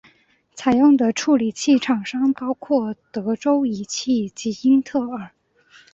[0.55, 5.29] 采用的处理器厂商包括德州仪器及英特尔。